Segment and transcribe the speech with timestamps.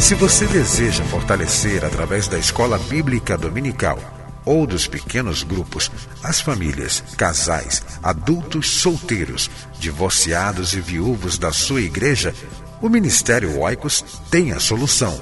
[0.00, 3.98] Se você deseja fortalecer através da escola bíblica dominical
[4.46, 5.90] ou dos pequenos grupos
[6.22, 12.34] as famílias, casais, adultos solteiros, divorciados e viúvos da sua igreja,
[12.80, 15.20] o Ministério Oicos tem a solução.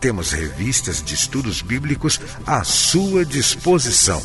[0.00, 4.22] Temos revistas de estudos bíblicos à sua disposição.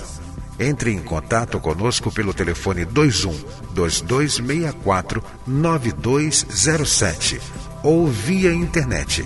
[0.57, 3.37] Entre em contato conosco pelo telefone 21
[3.73, 7.41] 2264 9207
[7.83, 9.25] ou via internet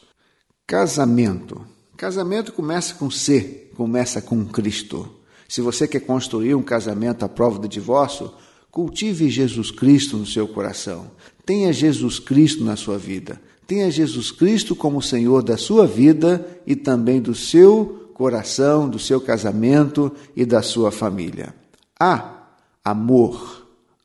[0.68, 1.66] Casamento.
[1.96, 5.10] Casamento começa com C, começa com Cristo.
[5.48, 8.30] Se você quer construir um casamento à prova de divórcio,
[8.70, 11.10] cultive Jesus Cristo no seu coração.
[11.46, 13.42] Tenha Jesus Cristo na sua vida.
[13.66, 19.22] Tenha Jesus Cristo como Senhor da sua vida e também do seu coração, do seu
[19.22, 21.56] casamento e da sua família.
[21.98, 22.50] A.
[22.84, 23.57] Amor.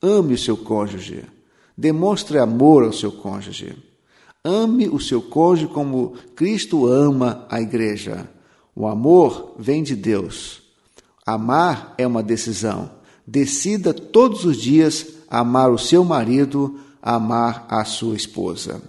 [0.03, 1.25] Ame o seu cônjuge.
[1.79, 3.77] Demonstre amor ao seu cônjuge.
[4.43, 8.29] Ame o seu cônjuge como Cristo ama a igreja.
[8.75, 10.63] O amor vem de Deus.
[11.25, 12.91] Amar é uma decisão.
[13.25, 18.83] Decida todos os dias amar o seu marido, amar a sua esposa.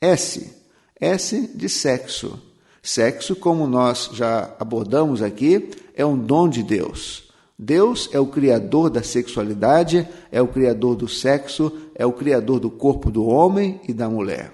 [0.00, 0.52] S.
[1.00, 2.38] S de sexo.
[2.82, 7.29] Sexo, como nós já abordamos aqui, é um dom de Deus.
[7.62, 12.70] Deus é o criador da sexualidade, é o criador do sexo, é o criador do
[12.70, 14.50] corpo do homem e da mulher.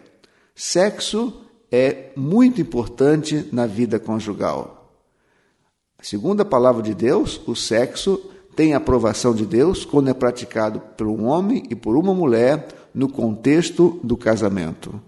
[0.56, 1.32] Sexo
[1.70, 4.92] é muito importante na vida conjugal.
[6.02, 8.20] Segundo a palavra de Deus, o sexo
[8.56, 12.66] tem a aprovação de Deus quando é praticado por um homem e por uma mulher
[12.92, 15.00] no contexto do casamento.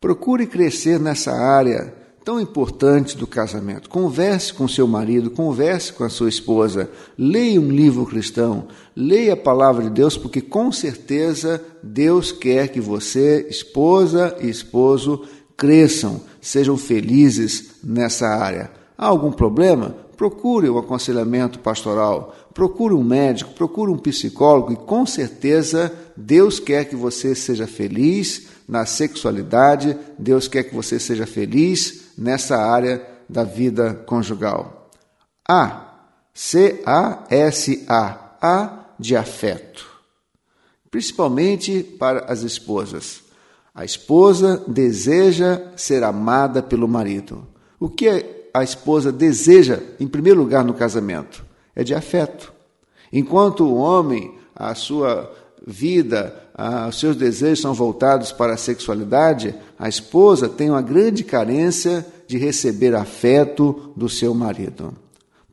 [0.00, 3.88] Procure crescer nessa área tão importante do casamento.
[3.88, 9.36] Converse com seu marido, converse com a sua esposa, leia um livro cristão, leia a
[9.36, 15.24] palavra de Deus, porque com certeza Deus quer que você, esposa e esposo,
[15.56, 18.70] cresçam, sejam felizes nessa área.
[18.96, 20.02] Há algum problema?
[20.22, 26.60] procure o um aconselhamento pastoral, procure um médico, procure um psicólogo e com certeza Deus
[26.60, 33.06] quer que você seja feliz na sexualidade, Deus quer que você seja feliz nessa área
[33.28, 34.90] da vida conjugal.
[35.48, 35.88] A.
[36.34, 38.18] C-A-S-A.
[38.40, 39.86] A de afeto.
[40.90, 43.22] Principalmente para as esposas.
[43.74, 47.46] A esposa deseja ser amada pelo marido.
[47.80, 51.44] O que a esposa deseja, em primeiro lugar, no casamento?
[51.74, 52.52] É de afeto.
[53.12, 55.32] Enquanto o homem, a sua
[55.66, 61.24] vida, a, os seus desejos são voltados para a sexualidade, a esposa tem uma grande
[61.24, 64.94] carência de receber afeto do seu marido.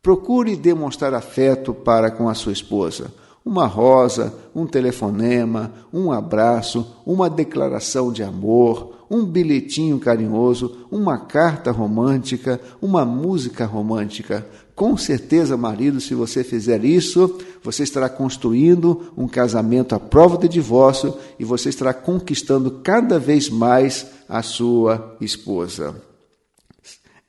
[0.01, 3.11] Procure demonstrar afeto para com a sua esposa
[3.49, 11.71] uma rosa, um telefonema, um abraço, uma declaração de amor, um bilhetinho carinhoso, uma carta
[11.71, 14.45] romântica, uma música romântica.
[14.79, 20.47] Com certeza, marido, se você fizer isso, você estará construindo um casamento à prova de
[20.47, 26.01] divórcio e você estará conquistando cada vez mais a sua esposa.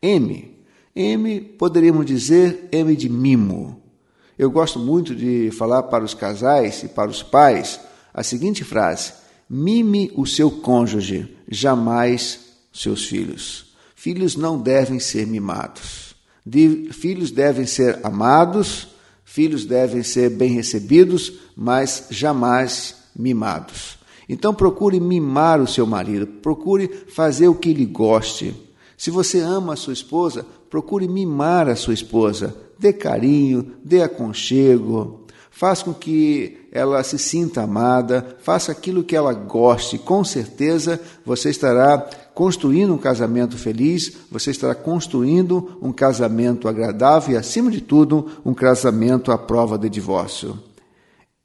[0.00, 0.48] M.
[0.94, 3.82] M, poderíamos dizer M de mimo.
[4.38, 7.80] Eu gosto muito de falar para os casais e para os pais
[8.14, 9.12] a seguinte frase:
[9.48, 12.38] mime o seu cônjuge, jamais
[12.72, 13.74] seus filhos.
[13.96, 16.09] Filhos não devem ser mimados.
[16.92, 18.88] Filhos devem ser amados,
[19.24, 23.98] filhos devem ser bem recebidos, mas jamais mimados.
[24.28, 28.54] Então procure mimar o seu marido, procure fazer o que lhe goste.
[28.96, 35.19] Se você ama a sua esposa, procure mimar a sua esposa, dê carinho, dê aconchego,
[35.50, 39.98] faça com que ela se sinta amada, faça aquilo que ela goste.
[39.98, 41.98] Com certeza você estará
[42.34, 48.54] construindo um casamento feliz, você estará construindo um casamento agradável e, acima de tudo, um
[48.54, 50.58] casamento à prova de divórcio.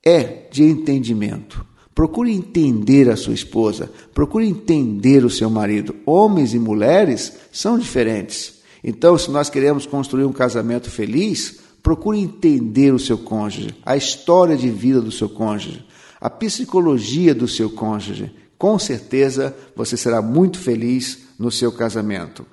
[0.04, 1.66] É de entendimento.
[1.94, 5.96] Procure entender a sua esposa, procure entender o seu marido.
[6.06, 8.56] Homens e mulheres são diferentes.
[8.84, 14.58] Então, se nós queremos construir um casamento feliz, procure entender o seu cônjuge, a história
[14.58, 15.86] de vida do seu cônjuge,
[16.20, 18.36] a psicologia do seu cônjuge.
[18.58, 22.44] Com certeza você será muito feliz no seu casamento.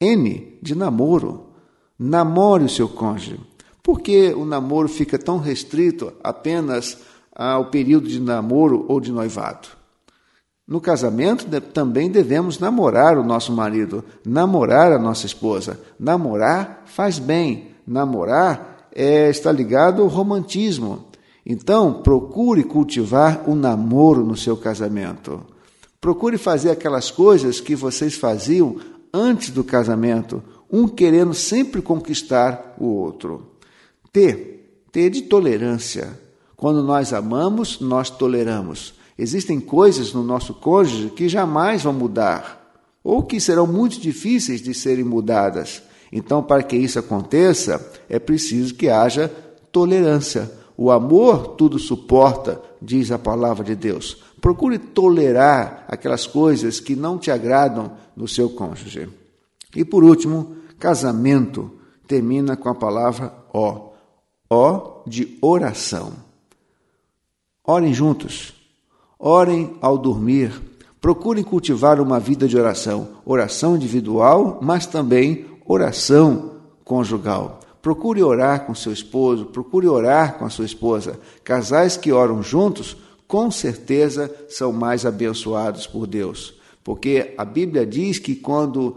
[0.00, 1.48] N de namoro.
[1.98, 3.38] Namore o seu cônjuge.
[3.82, 6.96] Por que o namoro fica tão restrito apenas
[7.36, 9.68] ao período de namoro ou de noivado?
[10.66, 15.78] No casamento também devemos namorar o nosso marido, namorar a nossa esposa.
[15.98, 21.06] Namorar faz bem, namorar é, está ligado ao romantismo.
[21.44, 25.42] Então, procure cultivar o namoro no seu casamento.
[26.00, 28.76] Procure fazer aquelas coisas que vocês faziam
[29.12, 33.56] antes do casamento, um querendo sempre conquistar o outro.
[34.12, 34.60] T.
[34.92, 36.18] T de tolerância.
[36.56, 38.94] Quando nós amamos, nós toleramos.
[39.18, 42.72] Existem coisas no nosso cônjuge que jamais vão mudar,
[43.02, 45.82] ou que serão muito difíceis de serem mudadas.
[46.12, 49.28] Então, para que isso aconteça, é preciso que haja
[49.70, 50.50] tolerância.
[50.76, 54.22] O amor tudo suporta, diz a palavra de Deus.
[54.40, 59.08] Procure tolerar aquelas coisas que não te agradam no seu cônjuge.
[59.76, 61.70] E por último, casamento
[62.08, 63.90] termina com a palavra ó.
[64.48, 66.12] Ó de oração.
[67.62, 68.54] Orem juntos.
[69.18, 70.60] Orem ao dormir.
[71.00, 77.60] Procurem cultivar uma vida de oração, oração individual, mas também oração conjugal.
[77.80, 81.18] Procure orar com seu esposo, procure orar com a sua esposa.
[81.44, 82.96] Casais que oram juntos,
[83.28, 86.54] com certeza são mais abençoados por Deus.
[86.82, 88.96] Porque a Bíblia diz que quando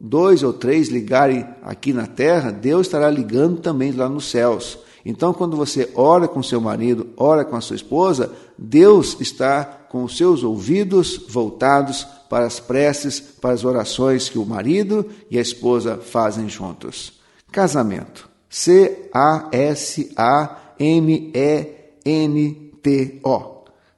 [0.00, 4.78] dois ou três ligarem aqui na terra, Deus estará ligando também lá nos céus.
[5.04, 10.02] Então, quando você ora com seu marido, ora com a sua esposa, Deus está com
[10.02, 15.42] os seus ouvidos voltados para as preces, para as orações que o marido e a
[15.42, 17.20] esposa fazem juntos.
[17.50, 18.28] Casamento.
[18.48, 18.96] C-A-S-A-M-E-N-T-O.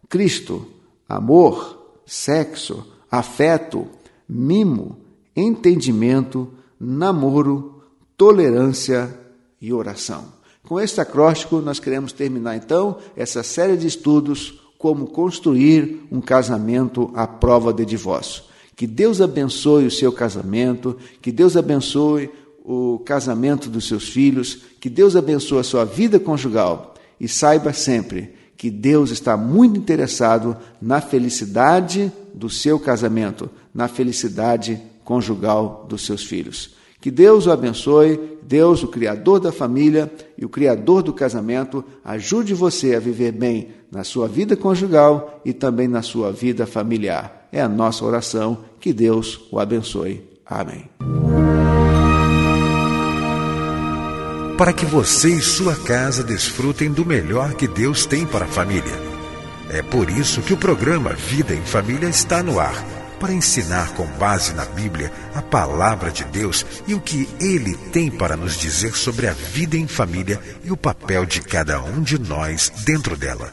[0.08, 0.66] Cristo,
[1.08, 3.86] amor, sexo, afeto,
[4.28, 4.98] mimo,
[5.36, 7.82] entendimento, namoro,
[8.16, 9.14] tolerância
[9.60, 10.36] e oração.
[10.66, 17.10] Com este acróstico, nós queremos terminar então essa série de estudos como construir um casamento
[17.14, 18.44] à prova de divórcio.
[18.76, 22.30] Que Deus abençoe o seu casamento, que Deus abençoe
[22.64, 28.34] o casamento dos seus filhos, que Deus abençoe a sua vida conjugal e saiba sempre
[28.56, 36.24] que Deus está muito interessado na felicidade do seu casamento, na felicidade conjugal dos seus
[36.24, 36.76] filhos.
[37.00, 42.52] Que Deus o abençoe, Deus, o Criador da família e o Criador do casamento, ajude
[42.54, 47.48] você a viver bem na sua vida conjugal e também na sua vida familiar.
[47.50, 48.58] É a nossa oração.
[48.80, 50.22] Que Deus o abençoe.
[50.46, 50.84] Amém.
[54.56, 59.08] Para que você e sua casa desfrutem do melhor que Deus tem para a família.
[59.70, 62.74] É por isso que o programa Vida em Família está no ar
[63.20, 68.10] para ensinar com base na Bíblia a palavra de Deus e o que ele tem
[68.10, 72.18] para nos dizer sobre a vida em família e o papel de cada um de
[72.18, 73.52] nós dentro dela.